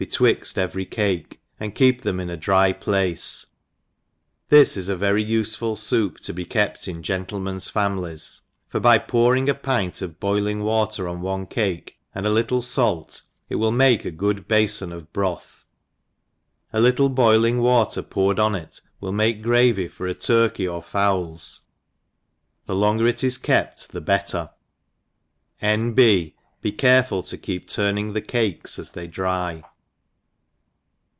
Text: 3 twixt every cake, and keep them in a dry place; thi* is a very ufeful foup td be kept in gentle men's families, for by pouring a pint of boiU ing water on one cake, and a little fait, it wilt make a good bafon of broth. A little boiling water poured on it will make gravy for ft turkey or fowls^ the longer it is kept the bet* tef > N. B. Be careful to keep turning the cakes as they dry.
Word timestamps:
3 0.01 0.07
twixt 0.09 0.57
every 0.57 0.83
cake, 0.83 1.39
and 1.59 1.75
keep 1.75 2.01
them 2.01 2.19
in 2.19 2.27
a 2.27 2.35
dry 2.35 2.73
place; 2.73 3.45
thi* 4.49 4.57
is 4.57 4.89
a 4.89 4.95
very 4.95 5.23
ufeful 5.23 5.75
foup 5.75 6.17
td 6.19 6.33
be 6.33 6.43
kept 6.43 6.87
in 6.87 7.03
gentle 7.03 7.39
men's 7.39 7.69
families, 7.69 8.41
for 8.67 8.79
by 8.79 8.97
pouring 8.97 9.47
a 9.47 9.53
pint 9.53 10.01
of 10.01 10.19
boiU 10.19 10.49
ing 10.49 10.63
water 10.63 11.07
on 11.07 11.21
one 11.21 11.45
cake, 11.45 11.99
and 12.15 12.25
a 12.25 12.31
little 12.31 12.63
fait, 12.63 13.21
it 13.47 13.57
wilt 13.57 13.75
make 13.75 14.03
a 14.03 14.09
good 14.09 14.47
bafon 14.47 14.91
of 14.91 15.13
broth. 15.13 15.65
A 16.73 16.81
little 16.81 17.09
boiling 17.09 17.59
water 17.59 18.01
poured 18.01 18.39
on 18.39 18.55
it 18.55 18.81
will 18.99 19.11
make 19.11 19.43
gravy 19.43 19.87
for 19.87 20.07
ft 20.11 20.21
turkey 20.25 20.67
or 20.67 20.81
fowls^ 20.81 21.59
the 22.65 22.73
longer 22.73 23.05
it 23.05 23.23
is 23.23 23.37
kept 23.37 23.89
the 23.91 24.01
bet* 24.01 24.29
tef 24.29 24.49
> 25.11 25.61
N. 25.61 25.93
B. 25.93 26.35
Be 26.59 26.71
careful 26.71 27.21
to 27.21 27.37
keep 27.37 27.67
turning 27.69 28.13
the 28.13 28.21
cakes 28.23 28.79
as 28.79 28.93
they 28.93 29.05
dry. 29.05 29.61